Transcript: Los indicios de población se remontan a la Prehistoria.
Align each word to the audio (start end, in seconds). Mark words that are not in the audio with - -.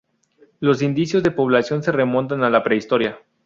Los 0.59 0.81
indicios 0.81 1.21
de 1.21 1.29
población 1.29 1.83
se 1.83 1.91
remontan 1.91 2.43
a 2.43 2.49
la 2.49 2.63
Prehistoria. 2.63 3.19